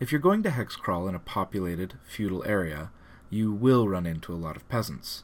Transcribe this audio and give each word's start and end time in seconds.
If 0.00 0.10
you're 0.10 0.22
going 0.22 0.42
to 0.42 0.48
hexcrawl 0.48 1.06
in 1.06 1.14
a 1.14 1.18
populated, 1.18 1.98
feudal 2.06 2.42
area, 2.46 2.90
you 3.30 3.52
will 3.52 3.88
run 3.88 4.06
into 4.06 4.32
a 4.32 4.36
lot 4.36 4.56
of 4.56 4.68
peasants. 4.68 5.22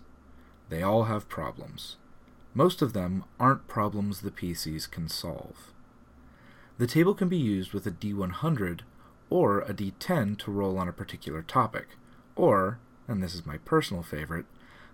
They 0.68 0.82
all 0.82 1.04
have 1.04 1.28
problems. 1.28 1.96
Most 2.54 2.82
of 2.82 2.92
them 2.92 3.24
aren't 3.40 3.68
problems 3.68 4.20
the 4.20 4.30
PCs 4.30 4.90
can 4.90 5.08
solve. 5.08 5.72
The 6.78 6.86
table 6.86 7.14
can 7.14 7.28
be 7.28 7.38
used 7.38 7.72
with 7.72 7.86
a 7.86 7.90
D100 7.90 8.80
or 9.30 9.60
a 9.60 9.72
D10 9.72 10.38
to 10.38 10.50
roll 10.50 10.78
on 10.78 10.88
a 10.88 10.92
particular 10.92 11.42
topic, 11.42 11.88
or, 12.36 12.78
and 13.08 13.22
this 13.22 13.34
is 13.34 13.46
my 13.46 13.58
personal 13.58 14.02
favorite, 14.02 14.46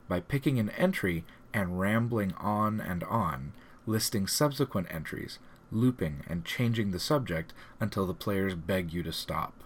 by 0.08 0.20
picking 0.20 0.58
an 0.58 0.70
entry 0.70 1.24
and 1.52 1.80
rambling 1.80 2.34
on 2.34 2.80
and 2.80 3.02
on, 3.04 3.52
listing 3.86 4.26
subsequent 4.26 4.86
entries, 4.90 5.38
looping 5.72 6.22
and 6.28 6.44
changing 6.44 6.90
the 6.90 7.00
subject 7.00 7.52
until 7.80 8.06
the 8.06 8.14
players 8.14 8.54
beg 8.54 8.92
you 8.92 9.02
to 9.02 9.12
stop. 9.12 9.64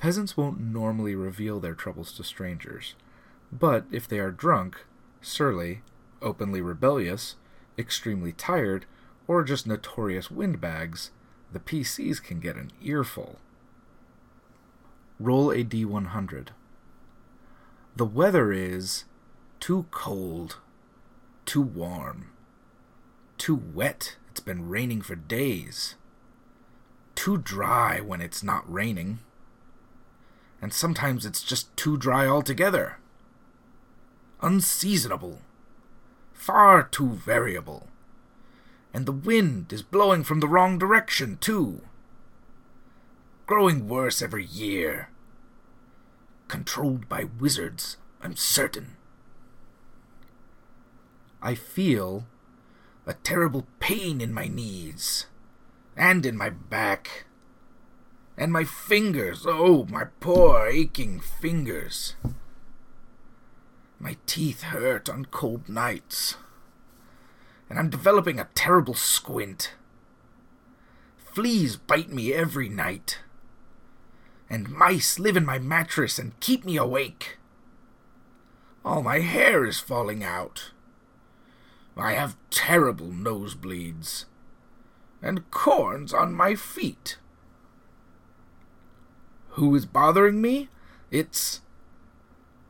Peasants 0.00 0.34
won't 0.34 0.58
normally 0.58 1.14
reveal 1.14 1.60
their 1.60 1.74
troubles 1.74 2.10
to 2.12 2.24
strangers, 2.24 2.94
but 3.52 3.84
if 3.92 4.08
they 4.08 4.18
are 4.18 4.30
drunk, 4.30 4.86
surly, 5.20 5.82
openly 6.22 6.62
rebellious, 6.62 7.36
extremely 7.76 8.32
tired, 8.32 8.86
or 9.28 9.44
just 9.44 9.66
notorious 9.66 10.30
windbags, 10.30 11.10
the 11.52 11.60
PCs 11.60 12.22
can 12.22 12.40
get 12.40 12.56
an 12.56 12.70
earful. 12.82 13.36
Roll 15.18 15.50
a 15.50 15.62
D100. 15.62 16.48
The 17.94 18.06
weather 18.06 18.54
is 18.54 19.04
too 19.60 19.84
cold, 19.90 20.56
too 21.44 21.60
warm, 21.60 22.30
too 23.36 23.60
wet, 23.74 24.16
it's 24.30 24.40
been 24.40 24.66
raining 24.66 25.02
for 25.02 25.14
days, 25.14 25.96
too 27.14 27.36
dry 27.36 28.00
when 28.00 28.22
it's 28.22 28.42
not 28.42 28.64
raining 28.72 29.18
and 30.62 30.72
sometimes 30.72 31.24
it's 31.24 31.42
just 31.42 31.74
too 31.76 31.96
dry 31.96 32.26
altogether. 32.26 32.98
Unseasonable. 34.42 35.40
Far 36.32 36.82
too 36.82 37.10
variable. 37.10 37.88
And 38.92 39.06
the 39.06 39.12
wind 39.12 39.72
is 39.72 39.82
blowing 39.82 40.24
from 40.24 40.40
the 40.40 40.48
wrong 40.48 40.78
direction, 40.78 41.38
too. 41.38 41.82
Growing 43.46 43.88
worse 43.88 44.20
every 44.20 44.44
year. 44.44 45.10
Controlled 46.48 47.08
by 47.08 47.24
wizards, 47.38 47.96
I'm 48.22 48.36
certain. 48.36 48.96
I 51.42 51.54
feel 51.54 52.26
a 53.06 53.14
terrible 53.14 53.66
pain 53.78 54.20
in 54.20 54.34
my 54.34 54.46
knees 54.46 55.26
and 55.96 56.26
in 56.26 56.36
my 56.36 56.50
back 56.50 57.24
and 58.40 58.54
my 58.54 58.64
fingers, 58.64 59.44
oh, 59.46 59.86
my 59.90 60.04
poor 60.18 60.66
aching 60.66 61.20
fingers. 61.20 62.14
My 63.98 64.16
teeth 64.24 64.62
hurt 64.62 65.10
on 65.10 65.26
cold 65.26 65.68
nights, 65.68 66.38
and 67.68 67.78
I'm 67.78 67.90
developing 67.90 68.40
a 68.40 68.48
terrible 68.54 68.94
squint. 68.94 69.74
Fleas 71.18 71.76
bite 71.76 72.08
me 72.08 72.32
every 72.32 72.70
night, 72.70 73.18
and 74.48 74.70
mice 74.70 75.18
live 75.18 75.36
in 75.36 75.44
my 75.44 75.58
mattress 75.58 76.18
and 76.18 76.40
keep 76.40 76.64
me 76.64 76.78
awake. 76.78 77.36
All 78.86 79.02
my 79.02 79.18
hair 79.18 79.66
is 79.66 79.80
falling 79.80 80.24
out. 80.24 80.70
I 81.94 82.12
have 82.12 82.38
terrible 82.48 83.08
nosebleeds, 83.08 84.24
and 85.20 85.50
corns 85.50 86.14
on 86.14 86.32
my 86.32 86.54
feet. 86.54 87.18
Who 89.60 89.74
is 89.74 89.84
bothering 89.84 90.40
me? 90.40 90.70
It's 91.10 91.60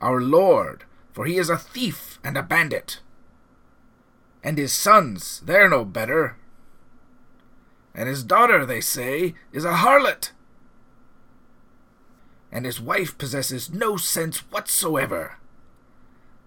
our 0.00 0.20
Lord, 0.20 0.82
for 1.12 1.24
he 1.24 1.36
is 1.36 1.48
a 1.48 1.56
thief 1.56 2.18
and 2.24 2.36
a 2.36 2.42
bandit. 2.42 2.98
And 4.42 4.58
his 4.58 4.72
sons, 4.72 5.40
they're 5.44 5.68
no 5.68 5.84
better. 5.84 6.36
And 7.94 8.08
his 8.08 8.24
daughter, 8.24 8.66
they 8.66 8.80
say, 8.80 9.34
is 9.52 9.64
a 9.64 9.74
harlot. 9.74 10.32
And 12.50 12.64
his 12.64 12.80
wife 12.80 13.16
possesses 13.16 13.72
no 13.72 13.96
sense 13.96 14.38
whatsoever. 14.50 15.36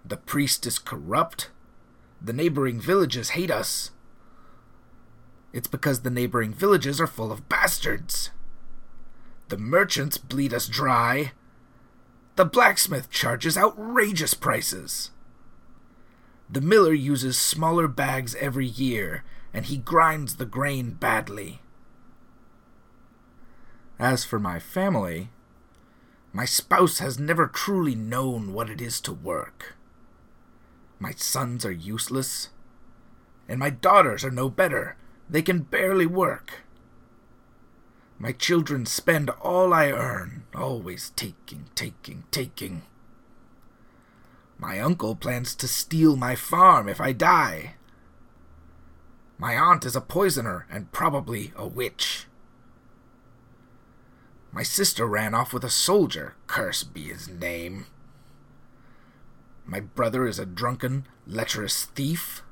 The 0.04 0.18
priest 0.18 0.66
is 0.66 0.78
corrupt. 0.78 1.52
The 2.22 2.34
neighboring 2.34 2.82
villages 2.82 3.30
hate 3.30 3.50
us. 3.50 3.92
It's 5.54 5.70
because 5.70 6.02
the 6.02 6.10
neighboring 6.10 6.54
villages 6.54 7.00
are 7.00 7.08
full 7.08 7.32
of 7.32 7.48
bastards. 7.48 8.32
The 9.50 9.58
merchants 9.58 10.18
bleed 10.18 10.54
us 10.54 10.68
dry. 10.68 11.34
The 12.36 12.46
blacksmith 12.46 13.10
charges 13.10 13.58
outrageous 13.58 14.34
prices. 14.34 15.12
The 16.50 16.62
miller 16.62 16.94
uses 16.94 17.38
smaller 17.38 17.88
bags 17.88 18.36
every 18.36 18.66
year, 18.66 19.24
and 19.54 19.66
he 19.66 19.78
grinds 19.78 20.36
the 20.36 20.46
grain 20.46 20.92
badly. 20.92 21.62
As 24.00 24.26
for 24.26 24.40
my 24.40 24.60
family, 24.60 25.30
my 26.32 26.46
spouse 26.46 26.98
has 26.98 27.20
never 27.20 27.46
truly 27.46 27.94
known 27.94 28.54
what 28.54 28.70
it 28.70 28.82
is 28.82 29.00
to 29.02 29.14
work. 29.14 29.76
My 31.00 31.12
sons 31.12 31.64
are 31.66 31.72
useless, 31.72 32.50
and 33.48 33.60
my 33.60 33.70
daughters 33.70 34.26
are 34.26 34.32
no 34.32 34.50
better. 34.50 34.96
They 35.30 35.42
can 35.42 35.60
barely 35.60 36.08
work. 36.08 36.63
My 38.18 38.32
children 38.32 38.86
spend 38.86 39.30
all 39.42 39.74
I 39.74 39.92
earn, 39.92 40.44
always 40.56 41.12
taking, 41.16 41.66
taking, 41.76 42.24
taking. 42.32 42.84
My 44.58 44.80
uncle 44.80 45.16
plans 45.16 45.56
to 45.56 45.68
steal 45.68 46.16
my 46.16 46.36
farm 46.36 46.88
if 46.88 47.02
I 47.02 47.12
die. 47.12 47.76
My 49.38 49.58
aunt 49.58 49.84
is 49.84 49.96
a 49.96 50.02
poisoner 50.02 50.66
and 50.70 50.92
probably 50.92 51.52
a 51.56 51.68
witch. 51.68 52.28
My 54.54 54.64
sister 54.64 55.06
ran 55.08 55.34
off 55.34 55.52
with 55.52 55.64
a 55.64 55.70
soldier, 55.70 56.36
curse 56.48 56.84
be 56.84 57.06
his 57.06 57.28
name. 57.28 57.88
My 59.66 59.80
brother 59.80 60.28
is 60.28 60.40
a 60.40 60.46
drunken, 60.46 61.08
lecherous 61.26 61.86
thief. 61.86 62.44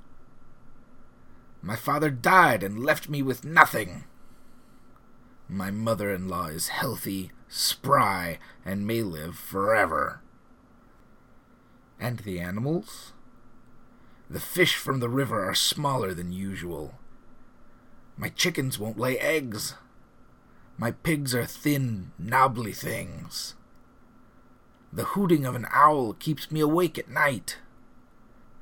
My 1.62 1.76
father 1.76 2.10
died 2.10 2.64
and 2.64 2.84
left 2.84 3.08
me 3.08 3.22
with 3.22 3.46
nothing. 3.46 4.06
My 5.54 5.70
mother 5.70 6.10
in 6.10 6.30
law 6.30 6.46
is 6.48 6.70
healthy, 6.70 7.34
spry, 7.50 8.40
and 8.64 8.88
may 8.88 9.02
live 9.02 9.38
forever. 9.38 10.22
And 12.00 12.20
the 12.20 12.40
animals? 12.40 13.12
The 14.30 14.40
fish 14.40 14.78
from 14.78 15.02
the 15.02 15.10
river 15.10 15.44
are 15.44 15.54
smaller 15.54 16.14
than 16.14 16.32
usual. 16.32 16.94
My 18.16 18.30
chickens 18.30 18.80
won't 18.80 18.98
lay 18.98 19.20
eggs. 19.20 19.76
My 20.78 20.92
pigs 20.92 21.36
are 21.36 21.46
thin, 21.46 22.14
knobbly 22.18 22.72
things. 22.72 23.56
The 24.94 25.04
hooting 25.04 25.46
of 25.46 25.54
an 25.56 25.68
owl 25.74 26.14
keeps 26.14 26.50
me 26.50 26.62
awake 26.62 26.98
at 26.98 27.10
night. 27.10 27.58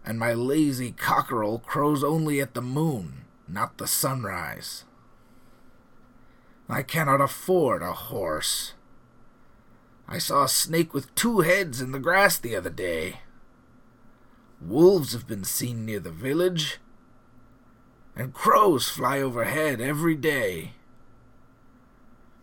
And 0.04 0.18
my 0.18 0.34
lazy 0.34 0.94
cockerel 0.94 1.60
crows 1.60 2.04
only 2.04 2.42
at 2.42 2.56
the 2.56 2.64
moon, 2.64 3.25
not 3.48 3.78
the 3.78 3.86
sunrise. 3.86 4.86
I 6.69 6.83
cannot 6.83 7.19
afford 7.19 7.81
a 7.81 7.94
horse. 7.94 8.74
I 10.07 10.19
saw 10.19 10.44
a 10.44 10.50
snake 10.50 10.94
with 10.94 11.13
two 11.16 11.39
heads 11.39 11.81
in 11.81 11.92
the 11.92 12.00
grass 12.00 12.38
the 12.38 12.56
other 12.56 12.69
day. 12.69 13.21
Wolves 14.62 15.13
have 15.13 15.27
been 15.27 15.44
seen 15.44 15.86
near 15.86 16.00
the 16.00 16.12
village, 16.12 16.80
and 18.16 18.33
crows 18.33 18.88
fly 18.89 19.19
overhead 19.19 19.81
every 19.81 20.16
day. 20.16 20.74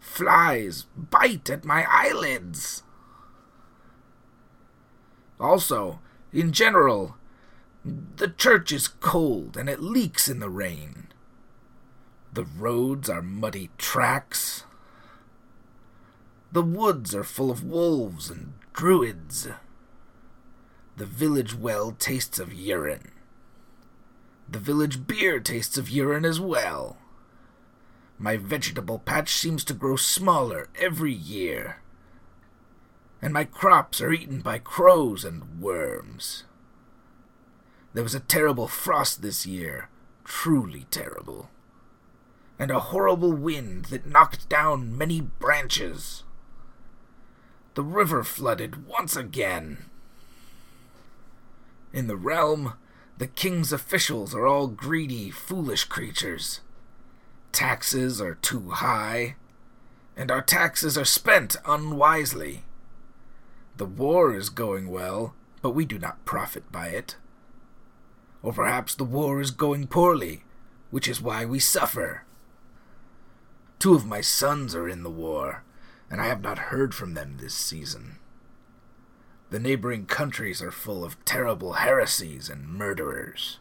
Flies 0.00 0.86
bite 0.96 1.50
at 1.50 1.64
my 1.64 1.86
eyelids. 1.88 2.82
Also, 5.38 6.00
in 6.32 6.52
general, 6.52 7.16
the 7.84 8.28
church 8.28 8.72
is 8.72 8.88
cold 8.88 9.56
and 9.56 9.68
it 9.68 9.80
leaks 9.80 10.28
in 10.28 10.40
the 10.40 10.48
rain. 10.48 11.05
The 12.36 12.44
roads 12.44 13.08
are 13.08 13.22
muddy 13.22 13.70
tracks. 13.78 14.64
The 16.52 16.60
woods 16.60 17.14
are 17.14 17.24
full 17.24 17.50
of 17.50 17.64
wolves 17.64 18.28
and 18.28 18.52
druids. 18.74 19.48
The 20.98 21.06
village 21.06 21.54
well 21.54 21.92
tastes 21.92 22.38
of 22.38 22.52
urine. 22.52 23.12
The 24.46 24.58
village 24.58 25.06
beer 25.06 25.40
tastes 25.40 25.78
of 25.78 25.88
urine 25.88 26.26
as 26.26 26.38
well. 26.38 26.98
My 28.18 28.36
vegetable 28.36 28.98
patch 28.98 29.32
seems 29.32 29.64
to 29.64 29.72
grow 29.72 29.96
smaller 29.96 30.68
every 30.78 31.14
year. 31.14 31.80
And 33.22 33.32
my 33.32 33.44
crops 33.44 34.02
are 34.02 34.12
eaten 34.12 34.42
by 34.42 34.58
crows 34.58 35.24
and 35.24 35.58
worms. 35.58 36.44
There 37.94 38.04
was 38.04 38.14
a 38.14 38.20
terrible 38.20 38.68
frost 38.68 39.22
this 39.22 39.46
year, 39.46 39.88
truly 40.22 40.84
terrible. 40.90 41.48
And 42.58 42.70
a 42.70 42.80
horrible 42.80 43.32
wind 43.32 43.86
that 43.86 44.06
knocked 44.06 44.48
down 44.48 44.96
many 44.96 45.20
branches. 45.20 46.22
The 47.74 47.82
river 47.82 48.24
flooded 48.24 48.86
once 48.86 49.16
again. 49.16 49.86
In 51.92 52.06
the 52.06 52.16
realm, 52.16 52.74
the 53.18 53.26
king's 53.26 53.72
officials 53.72 54.34
are 54.34 54.46
all 54.46 54.66
greedy, 54.66 55.30
foolish 55.30 55.84
creatures. 55.84 56.60
Taxes 57.52 58.20
are 58.20 58.34
too 58.34 58.68
high, 58.70 59.36
and 60.14 60.30
our 60.30 60.42
taxes 60.42 60.98
are 60.98 61.06
spent 61.06 61.56
unwisely. 61.64 62.64
The 63.78 63.86
war 63.86 64.34
is 64.34 64.50
going 64.50 64.88
well, 64.88 65.34
but 65.62 65.70
we 65.70 65.86
do 65.86 65.98
not 65.98 66.24
profit 66.26 66.70
by 66.70 66.88
it. 66.88 67.16
Or 68.42 68.52
perhaps 68.52 68.94
the 68.94 69.04
war 69.04 69.40
is 69.40 69.50
going 69.50 69.86
poorly, 69.86 70.44
which 70.90 71.08
is 71.08 71.22
why 71.22 71.46
we 71.46 71.58
suffer. 71.58 72.25
Two 73.78 73.94
of 73.94 74.06
my 74.06 74.20
sons 74.20 74.74
are 74.74 74.88
in 74.88 75.02
the 75.02 75.10
war, 75.10 75.62
and 76.10 76.20
I 76.20 76.26
have 76.26 76.42
not 76.42 76.70
heard 76.70 76.94
from 76.94 77.14
them 77.14 77.36
this 77.36 77.54
season. 77.54 78.18
The 79.50 79.60
neighboring 79.60 80.06
countries 80.06 80.60
are 80.60 80.72
full 80.72 81.04
of 81.04 81.22
terrible 81.24 81.74
heresies 81.74 82.48
and 82.48 82.68
murderers. 82.68 83.58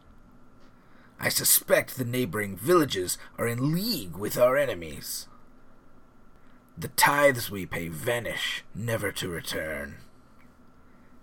I 1.19 1.29
suspect 1.29 1.95
the 1.95 2.05
neighboring 2.05 2.57
villages 2.57 3.17
are 3.37 3.47
in 3.47 3.73
league 3.73 4.17
with 4.17 4.37
our 4.37 4.57
enemies. 4.57 5.27
The 6.77 6.89
tithes 6.89 7.51
we 7.51 7.65
pay 7.65 7.87
vanish, 7.87 8.63
never 8.73 9.11
to 9.13 9.29
return. 9.29 9.97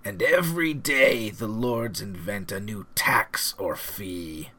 And 0.04 0.22
every 0.22 0.74
day 0.74 1.30
the 1.30 1.46
lords 1.46 2.00
invent 2.00 2.52
a 2.52 2.60
new 2.60 2.86
tax 2.94 3.54
or 3.58 3.76
fee. 3.76 4.50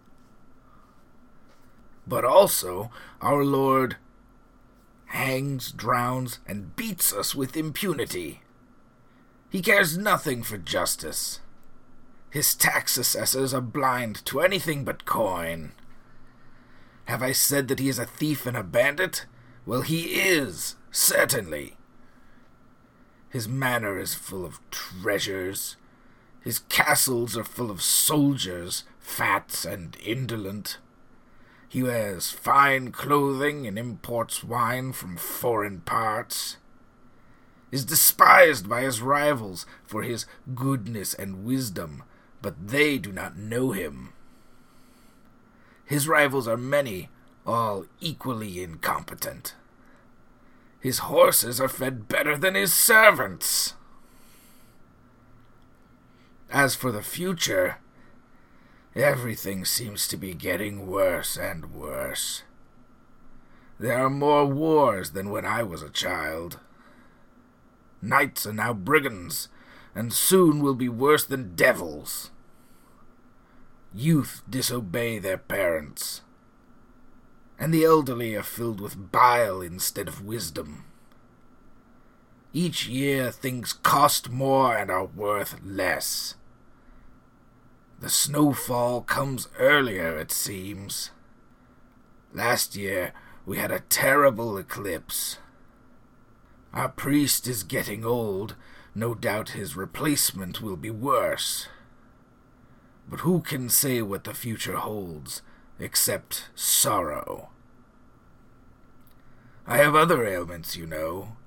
But 2.06 2.25
also, 2.25 2.91
our 3.21 3.44
Lord 3.44 3.97
hangs, 5.13 5.71
drowns, 5.71 6.39
and 6.48 6.75
beats 6.75 7.13
us 7.13 7.36
with 7.36 7.56
impunity. 7.56 8.42
He 9.51 9.62
cares 9.62 9.95
nothing 9.95 10.42
for 10.42 10.57
justice. 10.57 11.39
His 12.31 12.56
tax 12.56 12.98
assessors 12.98 13.54
are 13.54 13.62
blind 13.62 14.25
to 14.25 14.42
anything 14.42 14.83
but 14.83 15.06
coin. 15.06 15.74
Have 17.06 17.21
I 17.21 17.31
said 17.31 17.68
that 17.68 17.77
he 17.77 17.89
is 17.89 18.00
a 18.00 18.07
thief 18.07 18.48
and 18.48 18.57
a 18.57 18.63
bandit? 18.63 19.27
Well, 19.68 19.83
he 19.83 20.19
is, 20.19 20.77
certainly. 20.89 21.77
His 23.30 23.48
manor 23.48 24.00
is 24.00 24.16
full 24.16 24.44
of 24.44 24.59
treasures. 24.71 25.77
His 26.42 26.59
castles 26.69 27.38
are 27.38 27.44
full 27.44 27.69
of 27.69 27.83
soldiers, 27.83 28.83
fat 29.00 29.63
and 29.63 29.95
indolent. 30.04 30.80
He 31.74 31.81
wears 31.81 32.30
fine 32.30 32.92
clothing 32.92 33.66
and 33.66 33.80
imports 33.80 34.44
wine 34.44 34.94
from 34.94 35.18
foreign 35.18 35.81
parts 35.81 36.58
is 37.72 37.84
despised 37.84 38.70
by 38.70 38.81
his 38.81 39.02
rivals 39.02 39.66
for 39.84 40.04
his 40.04 40.28
goodness 40.54 41.16
and 41.16 41.44
wisdom, 41.44 42.04
but 42.44 42.68
they 42.68 43.00
do 43.00 43.12
not 43.12 43.38
know 43.38 43.72
him. 43.72 44.14
His 45.84 46.08
rivals 46.08 46.48
are 46.48 46.58
many, 46.58 47.10
all 47.44 47.88
equally 48.00 48.62
incompetent. 48.62 49.56
His 50.80 51.00
horses 51.00 51.60
are 51.60 51.68
fed 51.68 52.08
better 52.08 52.38
than 52.38 52.54
his 52.54 52.72
servants. 52.72 53.74
As 56.52 56.76
for 56.76 56.92
the 56.92 57.02
future, 57.02 57.78
everything 58.95 59.66
seems 59.66 60.07
to 60.07 60.18
be 60.18 60.34
getting 60.34 60.88
worse 60.88 61.38
and 61.38 61.74
worse. 61.74 62.44
There 63.80 63.98
are 63.98 64.10
more 64.10 64.45
wars 64.45 65.12
than 65.12 65.30
when 65.30 65.45
I 65.45 65.63
was 65.63 65.81
a 65.81 65.90
child. 65.90 66.60
Knights 68.01 68.45
are 68.45 68.54
now 68.54 68.74
brigands, 68.74 69.50
and 69.95 70.13
soon 70.13 70.62
will 70.62 70.75
be 70.75 70.90
worse 70.90 71.25
than 71.25 71.56
devils. 71.56 72.31
Youth 73.94 74.42
disobey 74.50 75.19
their 75.19 75.38
parents, 75.38 76.22
and 77.60 77.74
the 77.74 77.84
elderly 77.84 78.36
are 78.36 78.44
filled 78.44 78.81
with 78.81 79.12
bile 79.12 79.62
instead 79.62 80.07
of 80.07 80.25
wisdom. 80.25 80.86
Each 82.54 82.88
year 82.88 83.31
things 83.31 83.74
cost 83.74 84.30
more 84.30 84.75
and 84.75 84.92
are 84.92 85.06
worth 85.06 85.60
less. 85.63 86.36
The 88.04 88.10
snowfall 88.10 89.00
comes 89.04 89.48
earlier, 89.58 90.18
it 90.18 90.30
seems. 90.30 91.12
Last 92.34 92.76
year 92.76 93.14
we 93.46 93.60
had 93.60 93.72
a 93.72 93.80
terrible 93.80 94.58
eclipse. 94.58 95.38
Our 96.74 96.90
priest 96.90 97.48
is 97.48 97.64
getting 97.64 98.04
old. 98.04 98.58
No 98.94 99.16
doubt 99.16 99.52
his 99.52 99.78
replacement 99.78 100.62
will 100.62 100.76
be 100.76 100.90
worse. 100.90 101.70
But 103.10 103.22
who 103.22 103.40
can 103.40 103.70
say 103.70 104.02
what 104.02 104.26
the 104.26 104.34
future 104.34 104.76
holds, 104.76 105.42
except 105.80 106.50
sorrow? 106.56 107.52
I 109.66 109.78
have 109.78 109.96
other 109.96 110.28
ailments, 110.28 110.76
you 110.76 110.86
know. 110.86 111.38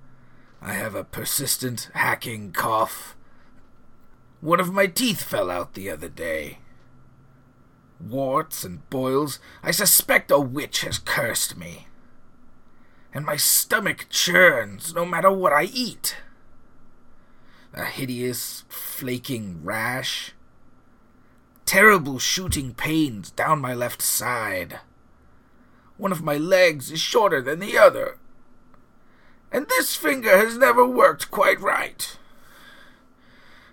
I 0.63 0.73
have 0.73 0.95
a 0.95 1.05
persistent, 1.05 1.91
hacking 1.93 2.53
cough. 2.53 3.15
One 4.41 4.61
of 4.61 4.73
my 4.73 4.87
teeth 4.87 5.23
fell 5.23 5.51
out 5.51 5.75
the 5.75 5.91
other 5.91 6.09
day. 6.09 6.59
Warts 8.01 8.65
and 8.65 8.89
boils. 8.91 9.39
I 9.63 9.71
suspect 9.71 10.31
a 10.31 10.39
witch 10.39 10.83
has 10.83 10.99
cursed 10.99 11.57
me 11.57 11.87
and 13.17 13.25
my 13.25 13.37
stomach 13.39 14.05
churns 14.11 14.95
no 14.95 15.07
matter 15.07 15.33
what 15.33 15.51
I 15.51 15.63
eat. 15.63 16.19
A 17.73 17.87
hideous, 17.87 18.67
flaking 18.69 19.65
rash. 19.65 20.33
Terrible 21.65 22.19
shooting 22.19 22.75
pains 22.75 23.31
down 23.31 23.59
my 23.59 23.73
left 23.73 24.03
side. 24.03 24.81
One 25.97 26.13
of 26.13 26.23
my 26.23 26.37
legs 26.37 26.93
is 26.93 27.01
shorter 27.01 27.41
than 27.41 27.59
the 27.59 27.79
other. 27.79 28.19
And 29.51 29.67
this 29.67 29.97
finger 29.97 30.37
has 30.37 30.59
never 30.59 30.87
worked 30.87 31.31
quite 31.31 31.59
right. 31.59 32.19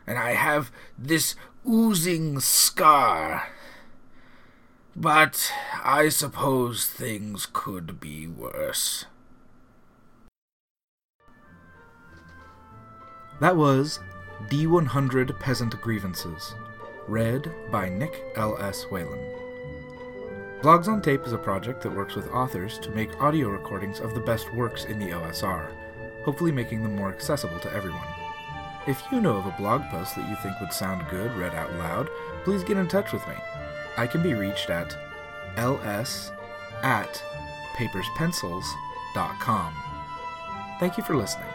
And 0.05 0.17
I 0.17 0.33
have 0.33 0.71
this 0.97 1.35
oozing 1.67 2.39
scar. 2.39 3.47
But 4.95 5.51
I 5.83 6.09
suppose 6.09 6.85
things 6.85 7.47
could 7.51 7.99
be 7.99 8.27
worse. 8.27 9.05
That 13.39 13.57
was 13.57 13.99
D100 14.49 15.39
Peasant 15.39 15.81
Grievances, 15.81 16.53
read 17.07 17.51
by 17.71 17.89
Nick 17.89 18.23
L.S. 18.35 18.83
Whalen. 18.91 19.19
Blogs 20.61 20.87
on 20.87 21.01
Tape 21.01 21.25
is 21.25 21.33
a 21.33 21.37
project 21.37 21.81
that 21.81 21.95
works 21.95 22.15
with 22.15 22.29
authors 22.29 22.79
to 22.79 22.89
make 22.91 23.21
audio 23.21 23.49
recordings 23.49 23.99
of 23.99 24.13
the 24.13 24.21
best 24.21 24.53
works 24.53 24.85
in 24.85 24.97
the 24.97 25.09
OSR, 25.09 25.67
hopefully 26.23 26.51
making 26.51 26.83
them 26.83 26.95
more 26.95 27.11
accessible 27.11 27.59
to 27.59 27.73
everyone. 27.73 28.22
If 28.85 29.01
you 29.11 29.21
know 29.21 29.37
of 29.37 29.45
a 29.45 29.51
blog 29.51 29.83
post 29.89 30.15
that 30.15 30.27
you 30.29 30.35
think 30.35 30.59
would 30.59 30.73
sound 30.73 31.07
good 31.09 31.31
read 31.35 31.55
out 31.55 31.73
loud, 31.75 32.09
please 32.43 32.63
get 32.65 32.77
in 32.77 32.89
touch 32.89 33.13
with 33.13 33.25
me. 33.27 33.35
I 33.95 34.07
can 34.07 34.21
be 34.21 34.33
reached 34.33 34.69
at 34.69 34.97
ls 35.55 36.31
at 36.81 37.23
paperspencils.com. 37.75 39.73
Thank 40.79 40.97
you 40.97 41.03
for 41.03 41.15
listening. 41.15 41.47